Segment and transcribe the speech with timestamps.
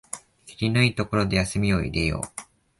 [0.47, 2.41] きりのいいところで休みを入れよう